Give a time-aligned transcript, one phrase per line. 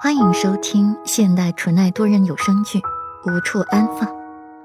[0.00, 2.78] 欢迎收听现代纯爱多人有声剧
[3.26, 4.08] 《无处安放》，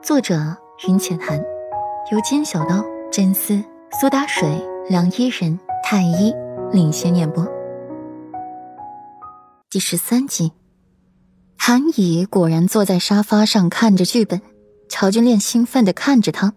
[0.03, 0.55] 作者
[0.87, 1.39] 云浅寒，
[2.11, 3.59] 由金小刀、真丝、
[3.99, 4.47] 苏打水、
[4.91, 6.31] 梁依人、太一
[6.71, 7.47] 领衔演播。
[9.71, 10.51] 第十三集，
[11.57, 14.39] 韩乙果然坐在沙发上看着剧本，
[14.87, 16.53] 乔君恋兴奋的看着他，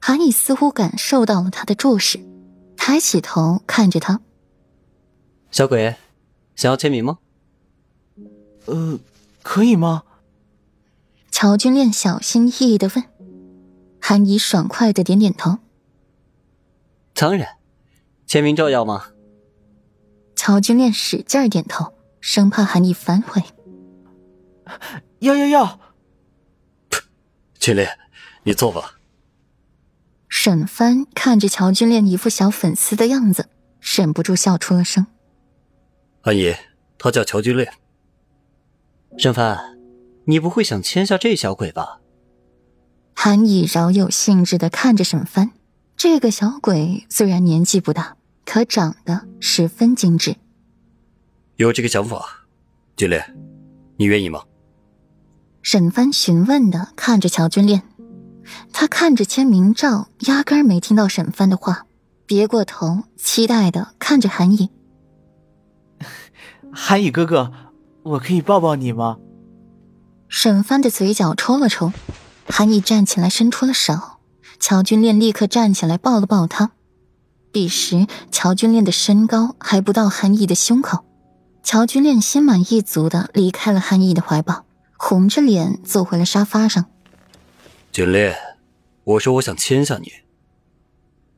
[0.00, 2.18] 韩乙似乎感受到了他的注视，
[2.78, 4.20] 抬起头看着他，
[5.50, 5.96] 小鬼，
[6.56, 7.18] 想要签名吗？
[8.70, 8.98] 呃，
[9.42, 10.04] 可以吗？
[11.30, 13.04] 乔君恋小心翼翼的问。
[14.00, 15.58] 韩怡爽快的点点头。
[17.14, 17.56] 当然，
[18.26, 19.10] 签名照要吗？
[20.34, 23.42] 乔君恋使劲点头，生怕韩怡反悔。
[25.18, 25.80] 要要要！
[27.58, 27.98] 君恋，
[28.44, 28.98] 你坐吧。
[30.28, 33.48] 沈帆看着乔君恋一副小粉丝的样子，
[33.80, 35.06] 忍不住笑出了声。
[36.22, 36.54] 韩怡，
[36.96, 37.72] 他叫乔君恋。
[39.18, 39.58] 沈帆，
[40.24, 42.00] 你不会想签下这小鬼吧？
[43.14, 45.50] 韩以饶有兴致的看着沈帆，
[45.96, 50.36] 这个小鬼虽然年纪不大，可长得十分精致。
[51.56, 52.46] 有这个想法，
[52.96, 53.36] 君恋，
[53.98, 54.42] 你愿意吗？
[55.62, 57.82] 沈帆询问的看着乔君恋，
[58.72, 61.84] 他看着签名照，压根儿没听到沈帆的话，
[62.24, 64.70] 别过头，期待的看着韩以。
[66.72, 67.52] 韩以哥哥。
[68.10, 69.18] 我可以抱抱你吗？
[70.28, 71.92] 沈帆的嘴角抽了抽，
[72.48, 73.94] 韩毅站起来伸出了手，
[74.58, 76.72] 乔君恋立刻站起来抱了抱他。
[77.52, 81.04] 彼时乔君恋的身高还不到韩毅的胸口，
[81.62, 84.64] 乔君恋心满意足的离开了韩毅的怀抱，
[84.96, 86.86] 红着脸坐回了沙发上。
[87.92, 88.34] 君恋，
[89.04, 90.10] 我说我想亲下你。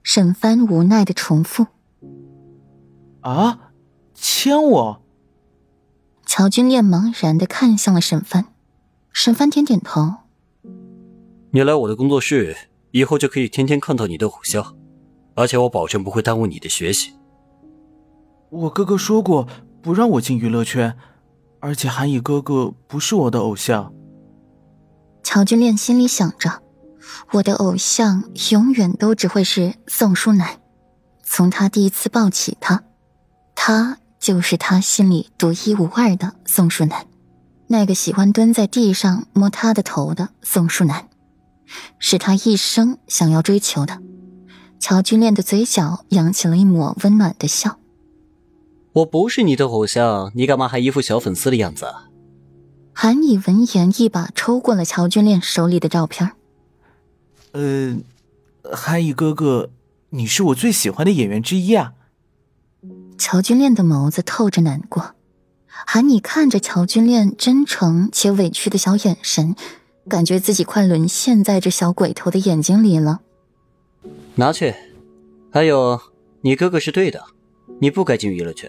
[0.02, 1.66] 沈帆无奈的重复
[3.20, 3.58] ：“啊，
[4.14, 5.01] 亲我。”
[6.34, 8.46] 乔君恋茫然的看向了沈帆，
[9.12, 10.14] 沈帆点点头。
[11.50, 12.56] 你来我的工作室
[12.90, 14.74] 以后，就可以天天看到你的偶像，
[15.34, 17.12] 而且我保证不会耽误你的学习。
[18.48, 19.46] 我哥哥说过
[19.82, 20.96] 不让我进娱乐圈，
[21.60, 23.92] 而且韩乙哥哥不是我的偶像。
[25.22, 26.62] 乔君恋心里想着，
[27.32, 30.62] 我的偶像永远都只会是宋书楠。
[31.22, 32.82] 从他第一次抱起他，
[33.54, 33.98] 他。
[34.22, 37.08] 就是他心里独一无二的宋树南，
[37.66, 41.08] 那个喜欢蹲在地上摸他的头的宋树南，
[41.98, 44.00] 是他一生想要追求的。
[44.78, 47.80] 乔君恋的嘴角扬起了一抹温暖的笑。
[48.92, 51.92] 我不是你的偶像，你干嘛还一副小粉丝的样子？
[52.92, 56.30] 韩以闻言，一把抽过了乔君恋手里的照片。
[57.50, 57.96] 呃，
[58.72, 59.70] 韩以哥哥，
[60.10, 61.94] 你是我最喜欢的演员之一啊。
[63.22, 65.14] 乔君恋的眸子透着难过，
[65.86, 69.54] 韩你看着乔君恋真诚且委屈的小眼神，
[70.08, 73.20] 感觉自己快沦陷在这小鬼头的眼睛里了。
[74.34, 74.74] 拿去。
[75.52, 76.00] 还有，
[76.40, 77.22] 你哥哥是对的，
[77.80, 78.68] 你不该进娱乐圈。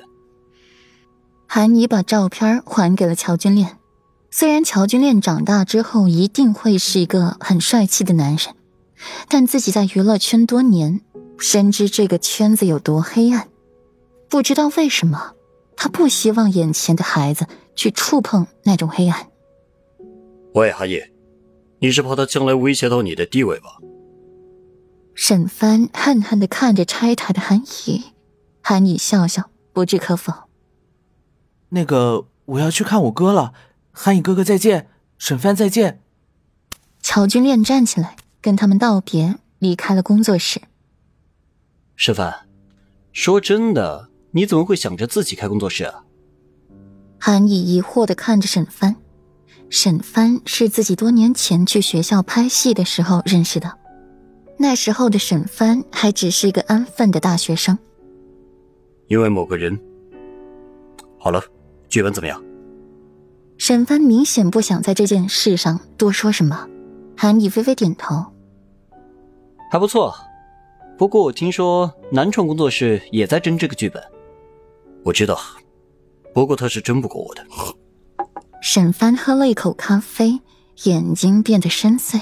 [1.48, 3.80] 韩妮把照片还给了乔君恋，
[4.30, 8.54] 虽然乔君恋长大之后一定会是一个很帅气的男人，
[9.28, 11.02] 但自己在娱乐圈多年，
[11.40, 13.48] 深知这个圈子有多黑暗。
[14.34, 15.36] 不知道为什么，
[15.78, 17.46] 他不希望眼前的孩子
[17.76, 19.30] 去触碰那种黑暗。
[20.56, 21.14] 喂，韩野，
[21.78, 23.78] 你是怕他将来威胁到你的地位吧？
[25.14, 28.02] 沈帆恨恨的看着拆台的韩野，
[28.64, 30.34] 韩野笑笑，不置可否。
[31.70, 33.54] 那个，我要去看我哥了，
[33.92, 34.90] 韩野哥哥再见，
[35.20, 36.02] 沈帆再见。
[37.04, 40.60] 乔君恋站起来跟他们道别，离开了工作室。
[41.96, 42.48] 沈帆，
[43.12, 44.10] 说真的。
[44.36, 46.04] 你怎么会想着自己开工作室啊？
[47.20, 48.96] 韩毅疑惑的看着沈帆，
[49.70, 53.72] 沈帆是自己多年前去学校拍戏的时候认识的，
[54.58, 57.78] 那时候的沈帆还只是一个安分的大学生。
[59.08, 59.80] 因为某个人。
[61.20, 61.42] 好了，
[61.88, 62.44] 剧本怎么样？
[63.60, 66.68] 沈帆明显不想在这件事上多说什么。
[67.16, 68.26] 韩毅微微点头，
[69.72, 70.14] 还不错。
[70.98, 74.04] 不过我听说南创工作室也在争这个剧本。
[75.04, 75.40] 我知道，
[76.34, 77.46] 不过他是争不过我的。
[78.62, 80.40] 沈帆喝了一口咖啡，
[80.84, 82.22] 眼睛变得深邃。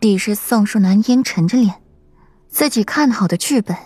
[0.00, 1.82] 彼时宋树南阴沉着脸，
[2.48, 3.76] 自己看好的剧本，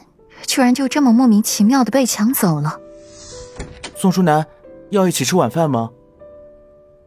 [0.47, 2.81] 居然就这么莫名其妙的被抢走了。
[3.95, 4.47] 宋淑南，
[4.89, 5.91] 要一起吃晚饭吗？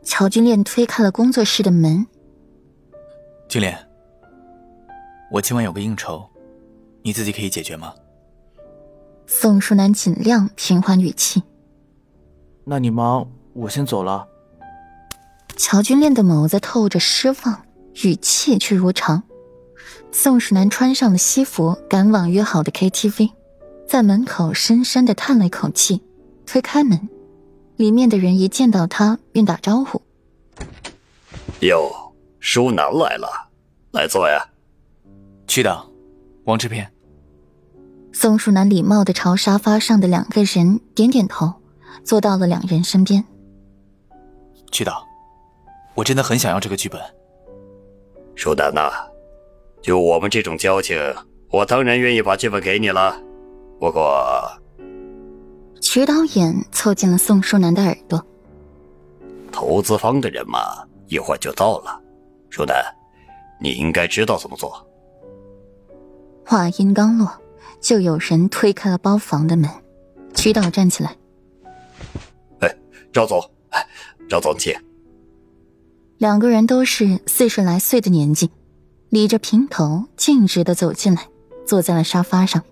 [0.03, 2.05] 乔君恋推开了工作室的门。
[3.49, 3.77] 君莲，
[5.31, 6.23] 我今晚有个应酬，
[7.01, 7.93] 你自己可以解决吗？
[9.25, 11.43] 宋淑楠尽量平缓语气。
[12.65, 14.27] 那你忙，我先走了。
[15.55, 17.65] 乔君恋的眸子透着失望，
[18.03, 19.23] 语气却如常。
[20.11, 23.31] 宋世南穿上了西服，赶往约好的 KTV，
[23.87, 26.01] 在门口深深的叹了一口气，
[26.45, 27.09] 推开门，
[27.77, 30.01] 里面的人一见到他便打招呼
[31.61, 33.49] ：“哟，舒楠来了，
[33.91, 34.49] 来坐呀。”
[35.47, 35.89] 区长，
[36.45, 36.91] 王制片。
[38.15, 41.51] 宋树南礼貌的朝沙发上的两个人点点头，
[42.03, 43.25] 坐到了两人身边。
[44.71, 45.03] 曲导，
[45.95, 47.01] 我真的很想要这个剧本。
[48.35, 48.91] 舒南呐，
[49.81, 50.97] 就我们这种交情，
[51.49, 53.19] 我当然愿意把剧本给你了。
[53.79, 54.23] 不过，
[55.81, 58.23] 曲导演凑近了宋书南的耳朵。
[59.51, 60.59] 投资方的人嘛，
[61.07, 61.99] 一会儿就到了。
[62.51, 62.75] 舒南，
[63.59, 64.87] 你应该知道怎么做。
[66.45, 67.31] 话音刚落，
[67.83, 69.69] 就有人推开了包房的门。
[70.33, 71.15] 曲导站起来
[72.59, 72.75] ：“哎，
[73.11, 73.39] 赵总，
[73.69, 73.87] 哎，
[74.27, 74.73] 赵总，请。”
[76.17, 78.49] 两个人都是四十来岁的年纪，
[79.09, 81.27] 理着平头，径直的走进来，
[81.67, 82.63] 坐在了沙发上。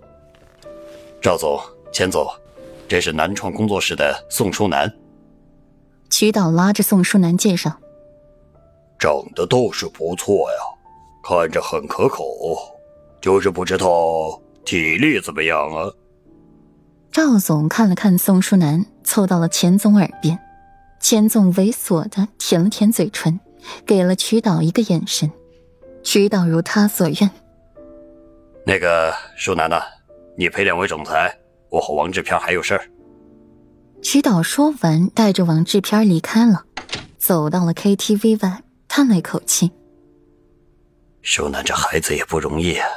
[1.22, 1.60] 赵总，
[1.94, 2.26] 钱总，
[2.88, 4.92] 这是南创工作室的宋书南。
[6.10, 7.80] 曲导拉着宋书南介绍
[8.98, 10.58] ：“长得倒是不错呀，
[11.24, 12.26] 看着很可口。”
[13.22, 15.92] 就是不知道体力怎么样啊？
[17.12, 20.40] 赵总看了看宋书南，凑到了钱总耳边。
[21.02, 23.40] 钱总猥琐的舔了舔嘴唇，
[23.86, 25.30] 给了曲导一个眼神。
[26.04, 27.30] 曲导如他所愿。
[28.66, 29.82] 那个书南呐，
[30.38, 31.36] 你陪两位总裁，
[31.70, 32.86] 我和王志片还有事儿。
[34.02, 36.64] 曲导说完，带着王志片离开了，
[37.18, 39.72] 走到了 KTV 外，叹了一口气。
[41.22, 42.88] 书楠这孩子也不容易啊。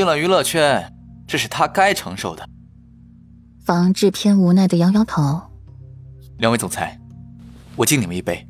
[0.00, 0.90] 进了娱乐圈，
[1.26, 2.48] 这是他该承受的。
[3.66, 5.38] 房志偏无奈的摇摇头。
[6.38, 6.98] 两位总裁，
[7.76, 8.48] 我敬你们一杯。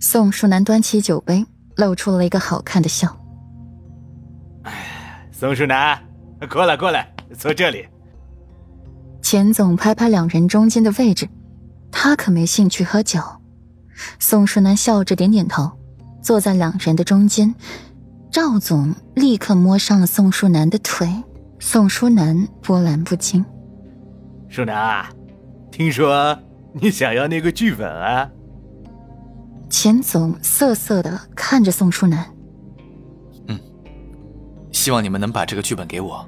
[0.00, 1.44] 宋淑楠端起酒杯，
[1.76, 3.14] 露出了一个好看的笑。
[5.30, 6.02] 宋淑楠，
[6.48, 7.86] 过来过来，坐这里。
[9.20, 11.28] 钱总拍拍两人中间的位置，
[11.90, 13.20] 他可没兴趣喝酒。
[14.18, 15.70] 宋淑楠笑着点点头，
[16.22, 17.54] 坐在两人的中间。
[18.32, 21.06] 赵总立刻摸上了宋书楠的腿，
[21.58, 23.44] 宋书楠波澜不惊。
[24.48, 25.06] 书南，
[25.70, 26.34] 听说
[26.72, 28.30] 你想要那个剧本啊？
[29.68, 32.26] 钱总涩涩的看着宋书楠。
[33.48, 33.60] 嗯，
[34.72, 36.26] 希望你们能把这个剧本给我。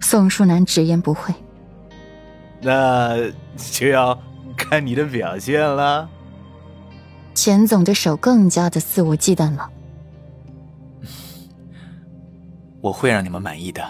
[0.00, 1.32] 宋书楠直言不讳。
[2.60, 3.16] 那
[3.56, 4.20] 就要
[4.56, 6.10] 看你的表现了。
[7.34, 9.70] 钱总的手更加的肆无忌惮了。
[12.80, 13.82] 我会让你们满意的。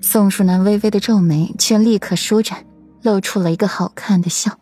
[0.00, 2.64] 宋淑楠微微的皱眉，却立刻舒展，
[3.02, 4.58] 露出了一个好看的笑。